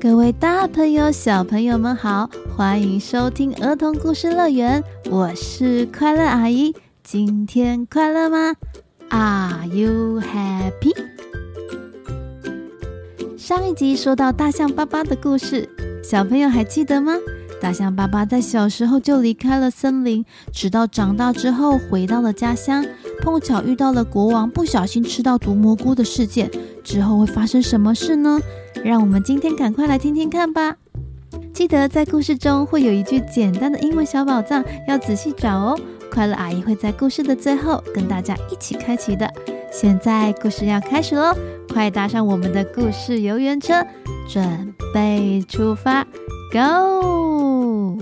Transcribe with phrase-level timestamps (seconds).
[0.00, 6.74] 各位大朋友、小朋友们好，欢迎收听儿童故事乐园，我是快乐阿姨。
[7.02, 8.54] 今天快乐吗
[9.10, 10.96] ？Are you happy？
[13.36, 15.68] 上一集说到大象爸爸的故事，
[16.02, 17.12] 小朋友还记得吗？
[17.60, 22.82] 大象爸爸在小时候就离开了森林，直到长大之后回到了家乡，
[23.20, 26.50] 碰巧遇到了国王不小心吃到毒蘑菇的事件。
[26.82, 28.40] 之后会发生什么事呢？
[28.84, 30.76] 让我们今天赶快来听听看吧。
[31.52, 35.78] 记得在故事中会有一句简单的英文小宝藏，要仔细找哦。
[36.10, 39.30] 快乐阿姨会在故事的最后跟大家一起开启的。
[39.70, 41.32] 现在故事要开始喽，
[41.72, 43.86] 快搭上我们的故事游园车，
[44.28, 46.04] 准备出发
[46.52, 47.98] ，Go！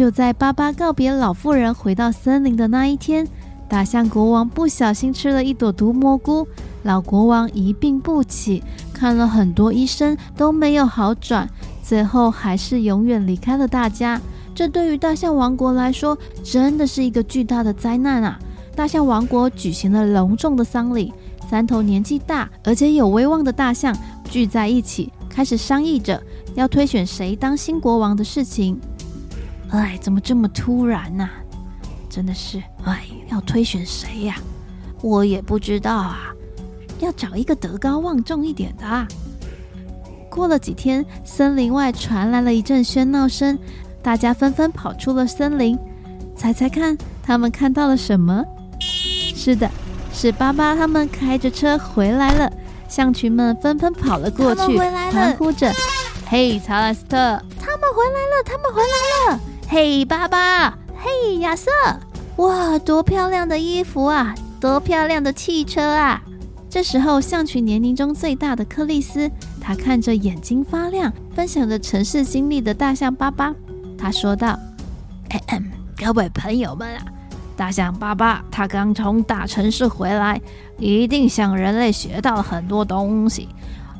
[0.00, 3.28] 就在巴巴告别老妇人，回到森林的那一天，
[3.68, 6.48] 大象国王不小心吃了一朵毒蘑菇，
[6.84, 8.62] 老国王一病不起，
[8.94, 11.46] 看了很多医生都没有好转，
[11.82, 14.18] 最后还是永远离开了大家。
[14.54, 18.38] 这对于大象王国来说，真的是一个巨大的灾难啊！
[18.74, 21.12] 大象王国举行了隆重的丧礼，
[21.50, 23.94] 三头年纪大而且有威望的大象
[24.24, 26.18] 聚在一起，开始商议着
[26.54, 28.80] 要推选谁当新国王的事情。
[29.70, 31.28] 哎，怎么这么突然呢？
[32.08, 34.36] 真的是，哎，要推选谁呀？
[35.00, 36.34] 我也不知道啊。
[36.98, 39.06] 要找一个德高望重一点的啊。
[40.28, 43.58] 过了几天，森林外传来了一阵喧闹声，
[44.02, 45.78] 大家纷纷跑出了森林。
[46.36, 48.44] 猜猜看，他们看到了什么？
[48.80, 49.70] 是的，
[50.12, 52.52] 是巴巴他们开着车回来了。
[52.88, 55.72] 象群们纷纷跑了过去，欢呼着
[56.26, 58.42] ：“嘿，查拉斯特，他们回来了！
[58.44, 59.40] 他们回来了！”
[59.72, 60.76] 嘿，爸爸！
[60.96, 61.70] 嘿，亚瑟！
[62.38, 64.34] 哇，多漂亮的衣服啊！
[64.60, 66.20] 多漂亮的汽车啊！
[66.68, 73.54] 这时候，象群年龄中最大的克里斯，他看着眼睛发亮、分享着城市经历的大象爸爸，
[73.96, 74.58] 他说道
[75.30, 75.62] ：“咳咳，
[75.96, 77.04] 各位朋友们啊，
[77.56, 80.40] 大象爸爸他刚从大城市回来，
[80.78, 83.48] 一定向人类学到了很多东西，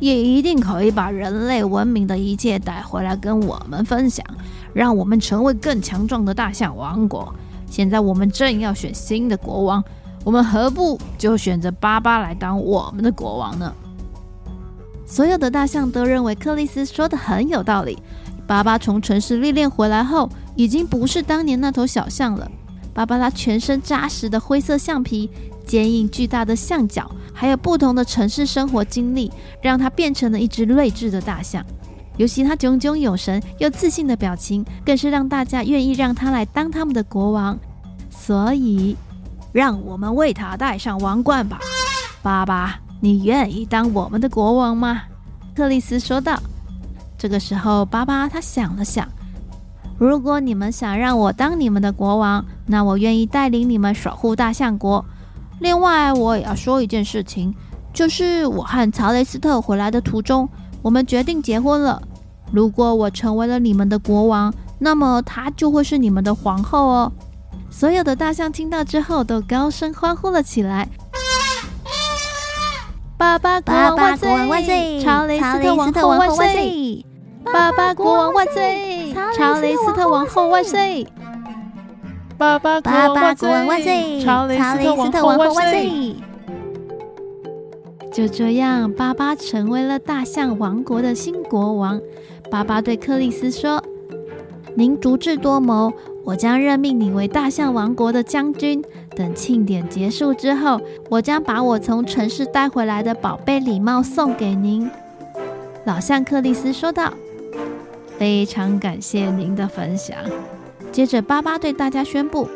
[0.00, 4.26] 也一定可以把人类文明的一切带回来跟我们分享。”
[4.72, 7.34] 让我们成为更强壮的大象王国。
[7.68, 9.82] 现在我们正要选新的国王，
[10.24, 13.74] 我们何不就选择巴巴来当我们的国王呢？
[15.04, 17.98] 所有的大象都认为克里斯说的很有道理。
[18.46, 22.48] 巴巴从城市历练回来后，已经不是当年那头小象了。
[22.94, 25.28] 巴巴拉全身扎实的灰色象皮、
[25.70, 29.30] 坚硬巨大的象脚，还有不同的城市生活经历，
[29.62, 31.64] 让他变成了一只睿智的大象。
[32.16, 37.56] 尤其他炯炯有神又自信的表情，更是让大家愿意让他来当他们的国王。
[38.10, 38.96] 所以，
[39.52, 41.60] 让我们为他戴上王冠吧。
[42.20, 45.02] 巴巴，你愿意当我们的国王吗？
[45.54, 46.36] 克里斯说道。
[47.16, 49.08] 这个时候，巴巴他想了想，
[49.96, 55.04] 如果你们想让我当你们的国王，那我愿意带领你们守护大象国。
[55.60, 57.54] 另外，我也要说一件事情，
[57.92, 60.48] 就是我和查雷斯特回来的途中，
[60.82, 62.02] 我们决定结婚了。
[62.50, 67.12] 如果我成为了你们的国王，那么她就会是你们的皇后哦。
[67.70, 70.88] 所有的大象听到之后都高声欢呼了起来。
[73.16, 75.00] 爸爸国王万岁！
[75.02, 77.04] 查雷斯特王后万岁！
[77.44, 79.14] 爸爸国王万岁！
[79.36, 81.06] 查雷斯特王后万岁！
[82.40, 82.80] 巴巴
[83.34, 84.18] 国王万岁！
[84.22, 86.16] 查理斯特王后万岁！
[88.10, 92.00] 就这样，巴巴成为了大象王国的新国王。
[92.50, 93.84] 巴巴对克里斯说
[94.74, 95.92] ：“您足智多谋，
[96.24, 98.82] 我将任命你为大象王国的将军。
[99.14, 100.80] 等庆典结束之后，
[101.10, 104.90] 我将把我从城市带回来的宝贝礼帽送给您。”
[105.84, 107.12] 老象克里斯说道
[108.16, 110.16] ：“非常感谢您的分享。”
[110.92, 112.48] 接着，巴巴对大家宣布：“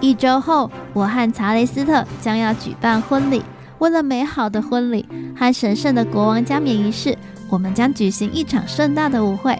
[0.00, 3.42] 一周后，我和查雷斯特将要举办婚礼。
[3.78, 7.16] 为了美好的婚礼和神圣的国王加冕仪式。”
[7.50, 9.58] 我们将举行一场盛大的舞会。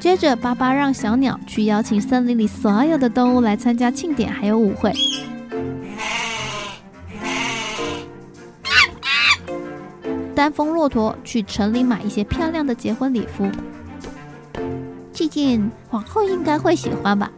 [0.00, 4.92] 接着，巴巴让小鸟去邀请森林里所有的动物来参加庆典，还有舞会。
[10.34, 13.48] 丹峰骆驼去城里买一些漂亮的结婚礼服。
[15.14, 17.30] 这件皇后应该会喜欢吧？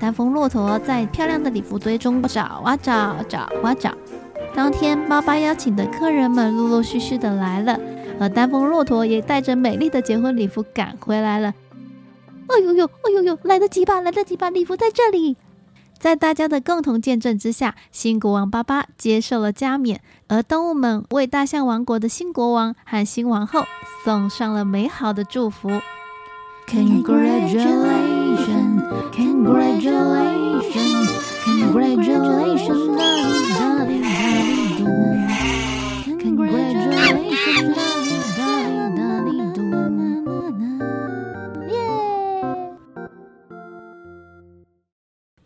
[0.00, 3.92] 丹峰骆驼在漂亮的礼服堆中找啊找，找啊找。
[4.54, 7.78] 当天，巴巴邀请的客人们陆陆续续的来了。
[8.20, 11.54] 而丹峰骆驼也带着美丽的结婚礼服赶回来了。
[12.48, 14.00] 哎呦呦，哎呦呦，来得及吧？
[14.00, 14.50] 来得及吧？
[14.50, 15.36] 礼服在这里。
[15.98, 23.64] 在大家的共同见证之下，新国王巴巴接受了加冕，而动物们为大象王国的新国王和新王后
[24.04, 25.68] 送上了美好的祝福。
[26.70, 31.08] Congratulations, congratulations,
[31.44, 32.98] congratulations,
[36.20, 37.74] congratulations.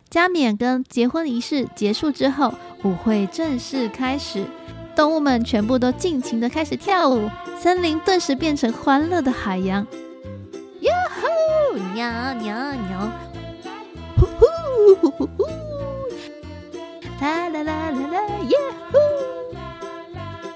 [0.09, 2.53] 加冕跟结婚仪式结束之后，
[2.83, 4.45] 舞会正式开始，
[4.95, 9.87] 动物们全部都尽情的开始跳舞，森林顿时变成欢乐的海洋。
[11.95, 13.11] 呀吼，鸟鸟鸟，
[14.17, 15.43] 呼呼呼呼呼，
[17.21, 18.57] 啦啦啦啦啦，耶
[18.91, 18.97] 呼！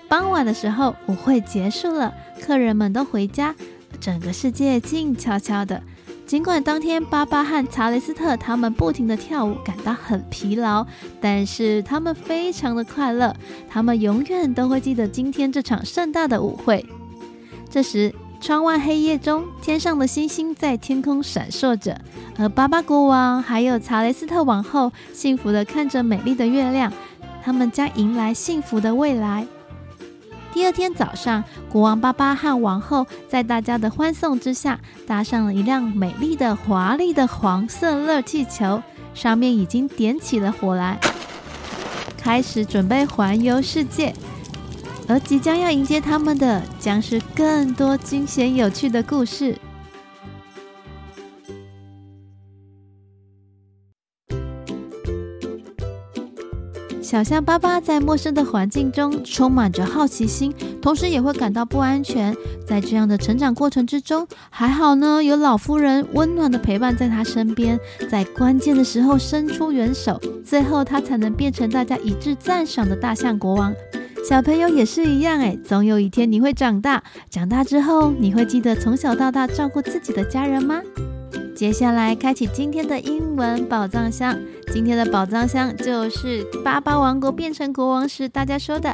[0.07, 3.54] 傍晚的时候，舞会结束了，客人们都回家，
[4.00, 5.81] 整个世界静悄悄的。
[6.25, 10.86] 尽管当天巴巴和查雷斯特他们不停的跳舞，感到很疲劳，
[11.22, 13.34] 但是他们非常的快乐。
[13.69, 16.86] 他们永远都会记得今天这场盛大的舞会。
[17.69, 22.00] 这时，窗外黑夜中，天上的星星在天空闪烁着，
[22.38, 26.92] 而巴巴国王还有查雷斯特王后幸福地看着美丽的月亮，
[27.44, 29.45] 他们将迎来幸福的未来。
[30.54, 38.81] 第二天早上，国王巴巴和王后在大家的欢送之下，搭上了一辆美丽的、华丽的黄色热气球，
[39.13, 41.00] 上面已经点起了火来，
[42.18, 44.13] 开始准备环游世界。
[45.07, 49.57] 而即将要迎接他们的，将是更多惊险有趣的故事。
[57.01, 62.36] 小象巴巴在陌生的环境中充满着好奇心，同时也会感到不安全。
[62.68, 67.80] 在这样的成长过程之中，还好呢，有老夫人温暖的陪伴在他身边，
[68.12, 73.74] 在关键的时候伸出援手，最后他才能变成大家一致赞赏的大象国王。
[74.27, 80.81] 小朋友也是一样哎，总有一天你会长大，长大之后你会记得从小到大照顾自己的家人吗？
[81.56, 84.38] 接下来开启今天的英文宝藏箱。
[84.74, 88.94] 今天的宝藏箱就是巴巴王国变成国王时大家说的